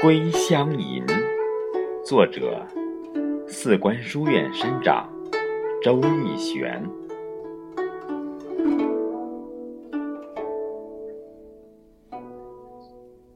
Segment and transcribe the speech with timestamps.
[0.02, 1.04] 《归乡吟》
[2.02, 2.66] 作者：
[3.46, 5.06] 四关书院山长
[5.82, 6.82] 周逸玄。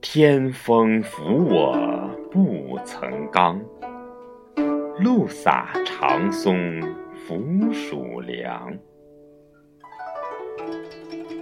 [0.01, 1.77] 天风拂我
[2.31, 3.61] 不曾刚，
[5.01, 6.81] 露洒长松
[7.27, 7.45] 拂
[7.75, 8.75] 暑凉。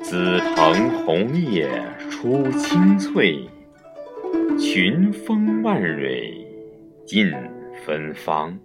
[0.03, 1.71] 紫藤红叶
[2.11, 3.49] 出青翠。
[4.59, 6.33] 群峰万蕊
[7.07, 7.31] 尽
[7.85, 8.59] 芬芳，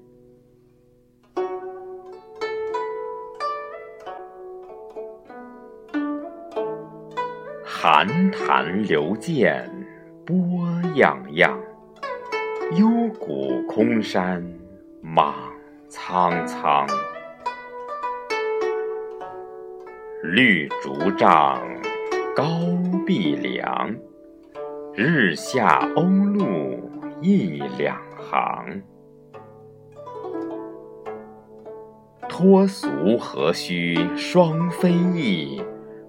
[7.64, 9.70] 寒潭流涧
[10.26, 10.38] 波
[10.96, 11.58] 漾漾，
[12.78, 12.88] 幽
[13.20, 14.44] 谷空山
[15.02, 15.36] 莽
[15.90, 16.88] 苍苍。
[20.24, 21.62] 绿竹杖
[22.36, 22.44] 高
[23.06, 23.96] 碧梁。
[25.00, 26.82] 日下鸥鹭
[27.22, 28.82] 一两行，
[32.28, 35.62] 脱俗何须双飞翼，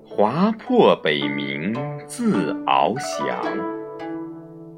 [0.07, 1.75] 划破北冥
[2.07, 3.39] 自翱翔。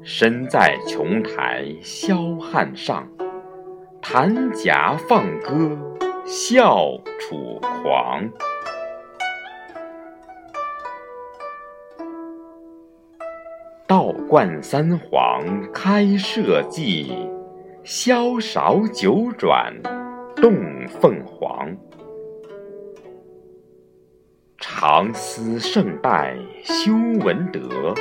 [0.03, 3.07] 身在琼台霄汉上，
[4.01, 5.79] 弹甲放歌
[6.25, 8.29] 笑楚狂。
[14.01, 17.05] 道观三皇开社稷，
[17.83, 19.71] 萧韶九转
[20.35, 20.55] 动
[20.87, 21.71] 凤凰。
[24.57, 26.91] 长思圣代修
[27.23, 27.93] 文德，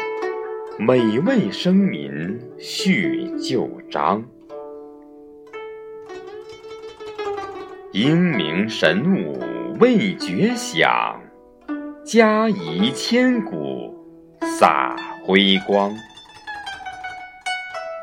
[0.79, 4.25] 每为生民续旧章。
[7.93, 9.39] 英明神武
[9.79, 11.21] 未觉晓，
[12.03, 13.95] 家遗千古
[14.57, 14.97] 洒。
[15.23, 15.95] 辉光，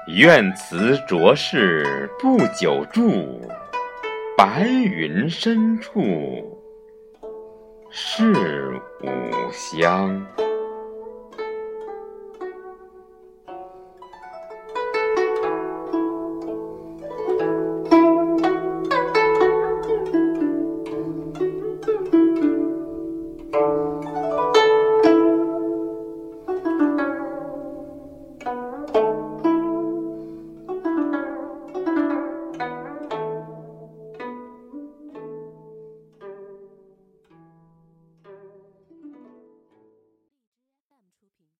[0.07, 3.41] 愿此浊世不久住，
[4.37, 6.61] 白云深处
[7.89, 10.25] 是吾乡。